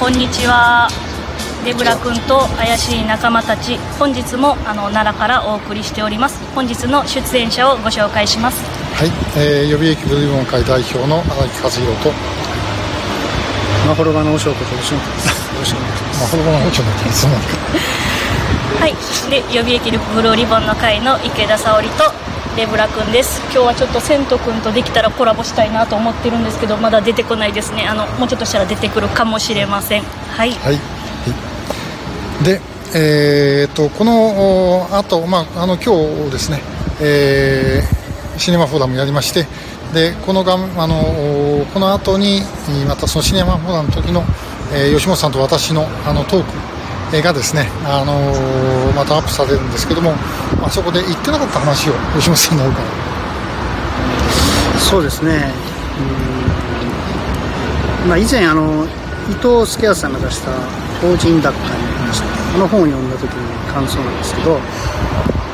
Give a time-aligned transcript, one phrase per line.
[0.00, 0.88] こんにちは。
[1.62, 3.76] デブラ君と怪しい仲間たち。
[3.98, 6.40] 本日もあの奈良からお送りしております。
[6.54, 8.64] 本日の出演者をご紹介します。
[8.96, 12.12] はい、えー、予備役ブルーモン会代表の荒木和弘と。
[13.86, 15.52] マホロバの和尚こと吉本です。
[15.52, 16.20] よろしくお願いします。
[16.22, 17.48] マホロバの和尚のそうなんか
[18.80, 18.96] はい。
[19.28, 22.08] で予備役ブルーリボンの会の池田沙織と
[22.56, 23.40] レブラ君です。
[23.52, 27.86] 今日はちょっとセント君とできたらコラボしたいなと思ってるんですけどまだ出てこないですね。
[27.86, 30.02] あのもうちょっとしたら出てくるかもしれません。
[30.02, 30.78] はい、はい、
[32.44, 32.60] で
[32.92, 35.94] えー、とこのあと、まあ、あの今
[36.26, 36.60] 日ですね、
[37.00, 39.46] えー、シネマフォーラムやりまして
[39.94, 42.42] でこのがあのこの後に
[42.88, 44.24] またそのシネマフォーラムの時の、
[44.74, 46.70] えー、吉本さんと私のあのトーク
[47.20, 48.14] がですね、あの、
[48.94, 50.12] またアップされるんですけども、
[50.62, 52.84] あ、そこで言ってなかった話を吉本さんの方から。
[54.80, 55.52] そうですね。
[58.08, 58.86] まあ、以前あの
[59.28, 60.50] 伊藤助康さんが出した
[61.00, 62.26] 「法人奪還」にました。
[62.56, 64.58] あの本を読んだ時に感想なんですけど、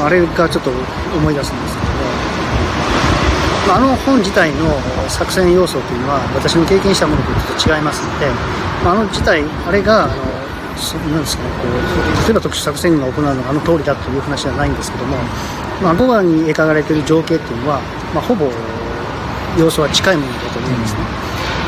[0.00, 1.82] あ、れがちょっと思い出すんですけ
[3.68, 7.28] ど、あ、の本自体の作戦要素というのは私の経験したものと
[7.58, 8.26] ちょっと違いますので、
[8.86, 10.14] あ、あの自体あれがあの
[10.78, 15.16] なんですかね、こう例えば特殊作戦が行うのがあの通りだという話ではないんですけども、
[15.82, 17.80] まあ、5番に描かれている情景っていうのは、
[18.14, 18.46] まあ、ほぼ
[19.58, 21.00] 要素は近いものだと思うんですね。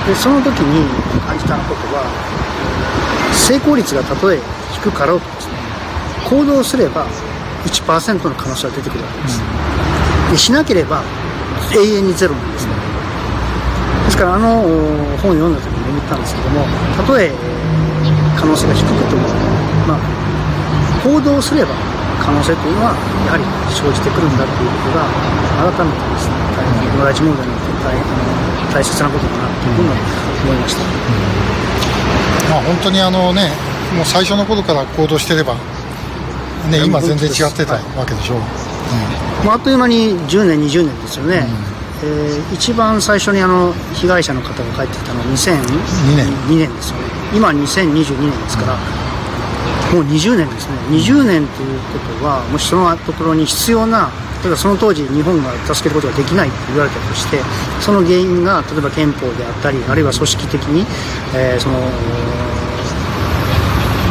[0.06, 0.86] でその時に
[1.26, 2.06] 感じたことは
[3.32, 4.38] 成功率がたとえ
[4.72, 5.54] 低かろうとですね
[6.28, 7.06] 行動すれば
[7.66, 9.42] 1%の可能性が出てくるわけです、
[10.30, 11.02] でしなければ
[11.74, 12.72] 永遠にゼロなんですね。
[14.06, 14.62] ですからあの
[15.22, 16.64] 本を読んだ時に思ったんですけども
[16.96, 17.30] たとえ
[18.40, 19.28] 可能性が低くても、
[19.84, 20.00] まあ、
[21.04, 21.76] 行動すれば
[22.24, 22.96] 可能性というのは
[23.28, 25.04] やはり生じてくるんだということが
[25.68, 26.28] 改めてです。
[26.28, 29.88] ね大変野良地問題にとって大大切なことだなというふうに
[30.44, 30.80] 思いました、
[32.50, 33.50] まあ、本当にあのね
[33.96, 35.54] もう最初の頃から行動してれば、
[36.70, 41.46] ね、今全然違ってたわけでしょう、うんまあ、あっという間に10年20年ですよね、
[42.02, 48.76] うん、えー、一番最初にあの被害者の方が帰ってきたのは2002年 ,2 年ですよね今2022年ですから、
[49.92, 50.76] もう20年ですね。
[50.90, 54.10] 20年ということはもしそのところに必要な
[54.42, 57.38] 例えばその当時日本が助けることができないと言われたとして
[57.80, 60.86] その原因が例えば憲法であったりあるいは組織的に、
[61.36, 61.76] えー、その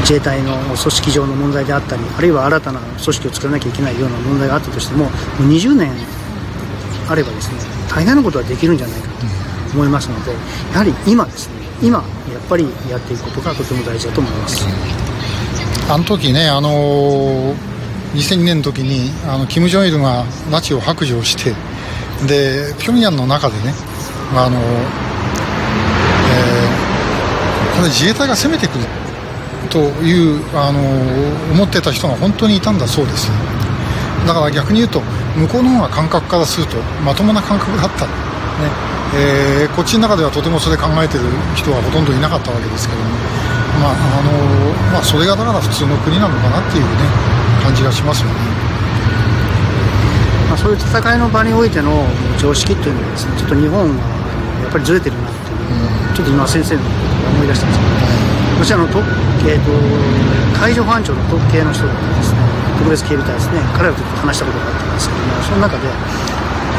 [0.02, 5.92] 自衛隊の組織上の問題であったりあるいは新たな組織を作らなきゃいけないような問題があったとしてももう20年
[7.10, 7.58] あればですね
[7.90, 9.26] 大変なことはできるんじゃないかと
[9.74, 10.32] 思いますので
[10.74, 12.04] やはり今ですね今
[12.40, 14.66] やっぱりやっていくことがとても大事だと思います。
[15.90, 17.56] あの時ね、あのー、
[18.14, 21.54] 2002年の時にあのキム・ジョンイルが拉致を白状して
[22.28, 23.74] でピョンヤンの中でね、
[24.36, 28.86] あのー、えー、これ自衛隊が攻めてくる
[29.70, 30.80] という、あの
[31.52, 33.30] 思ってた人が本当にいたんだそうです。
[34.26, 35.02] だから逆に言うと
[35.36, 38.12] 向こうの方が感覚からするとまともな感覚だった、ね。
[39.16, 41.26] えー、こっちの中ではとてもそれ考えてる
[41.58, 43.10] 人はほとんどいなかったわけですけども、
[43.82, 44.30] まああの
[44.94, 46.90] まあ、それがだから普通の国なのかなっていう、ね、
[47.64, 48.70] 感じがしますよね。
[50.50, 52.06] まあ、そういう戦いの場においての
[52.38, 53.94] 常識というのはですねちょっと日本は
[54.62, 56.82] やっぱりずれてるなっていう、うん、ちょっと今先生の
[57.38, 57.86] 思い出したんですけ
[58.58, 58.98] ど、私あのと、
[59.46, 59.70] えーと、
[60.58, 62.42] 海上保安庁の特警の人がですね
[62.78, 65.86] 特別警備隊ですね彼らと話したことがあったんですけどもその中で、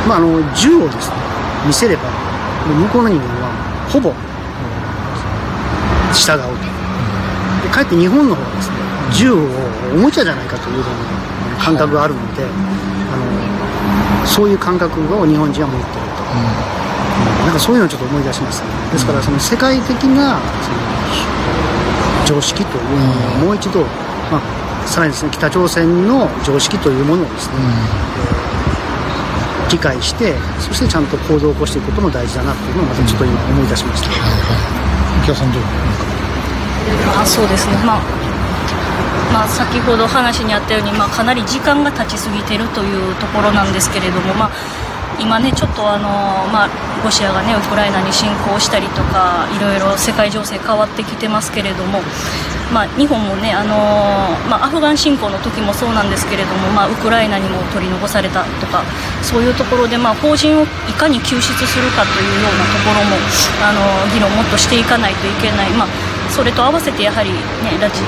[0.07, 1.30] まあ、あの銃をですね
[1.67, 2.03] 見せれば
[2.67, 3.51] 向こうの人間は
[3.89, 4.15] ほぼ
[6.15, 6.71] 従うと。
[7.63, 8.77] でかえって日本の方はですね
[9.13, 9.39] 銃を
[9.95, 12.47] おもちゃじゃないかというふうな感覚があるので、あ
[13.17, 18.69] のそういう感覚を日本人は持っていると、うん、なんかそういうのをちょっと思い出しますね。
[18.93, 20.79] ですからその世界的なその
[22.27, 23.83] 常識というものをもう一度、
[24.31, 27.63] まあ、さらにですね北朝鮮の常識というものをですね、うん。
[27.63, 28.50] えー、
[29.71, 34.31] 理解してそしてちゃんと行動を起こしていくことも大事だなというのをまたちょっと今思い出しました、うん、はい
[35.23, 35.63] はい、さんどう
[37.17, 37.77] あそうですね。
[37.85, 38.31] まあ
[39.33, 44.51] まあ、先ほど話にあったように、まあ、かなり時間が経ちすぎているというところなんですけれども、まあ、
[45.21, 46.09] 今ねちょっとあの、
[46.51, 46.69] まあ、
[47.05, 52.01] ロシアがねウクライナに侵攻したりとかいろいろ世界情勢変わってきてますけれども、
[52.73, 53.75] まあ、日本もねあの、
[54.49, 58.83] まあ、アフガン侵攻の時もそうなんですけれども、まあ、ウクライナにも取り残されたとか
[59.23, 63.19] そういうところで、まあ、法人をいかに救出するかというようなところも
[63.67, 65.71] あの議論もっとしていかないといけない。
[65.71, 65.89] まあ
[66.31, 67.39] それと合わせてやはり、ね、
[67.81, 68.07] 拉致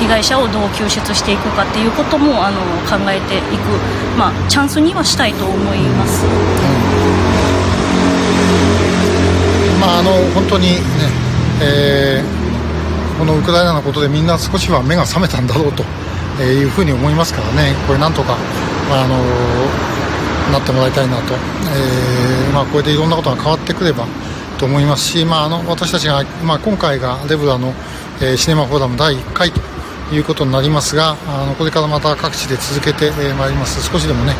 [0.00, 3.68] 被害者をどう救出していくかっていうこともあの考えていく、
[4.16, 6.24] まあ、チャンスにはしたいと思います。
[9.78, 10.80] まあ、あの本当にね、
[11.60, 11.97] えー
[13.18, 15.82] このウクライナのことでみんな少しは目が覚めたんだろうと
[16.42, 18.36] いうふうに思いますからね、これなんとか、
[18.90, 19.18] ああの
[20.52, 24.06] なってもらいたいなと、えーまあ、これでいろんなことが変わってくれば
[24.58, 27.74] と思いますし、まあ、あの私たちが、まあ、今回がレブラの、
[28.20, 29.60] えー、シネマフォーラム第1回と
[30.14, 33.82] いうことになりますがあのこれからまた各地で続けてまいります。
[33.82, 34.34] 少しでもね、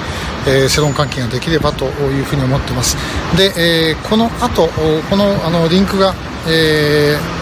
[0.47, 2.97] えー、世論関係ができればというふうに思ってます。
[3.37, 3.53] で、
[3.91, 4.69] えー、この後
[5.11, 6.15] このあのリンクが、
[6.49, 7.38] えー、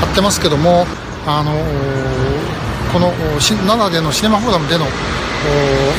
[0.00, 0.86] 貼ってますけども
[1.26, 1.52] あの
[2.92, 4.86] この奈良でのシネマフォーラムでの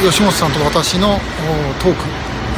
[0.10, 1.19] 吉本さんと私の
[1.80, 2.04] トーク、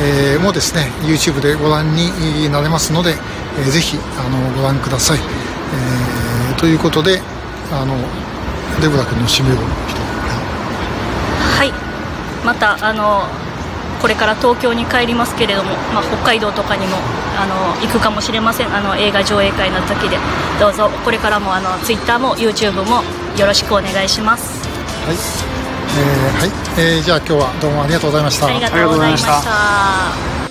[0.01, 3.11] えー、もですね YouTube でご覧になれますので、
[3.59, 7.19] えー、ぜひあのご覧ください、えー、ということで
[7.71, 7.95] あの
[8.81, 9.57] デブラ君の締めを。
[11.57, 11.71] はい。
[12.45, 13.23] またあの
[14.01, 16.97] これから東京に帰りますけれども、まあ、北海道とかにも
[17.37, 18.75] あの行くかもしれません。
[18.75, 20.17] あの映画上映会の時で。
[20.59, 23.03] どうぞこれからもあの Twitter も YouTube も
[23.37, 24.67] よろしくお願いします。
[25.07, 26.51] はい、えー、はい。
[26.77, 28.47] えー、じゃあ今日はどうもありがとうございました。
[28.47, 30.50] ありがとうございました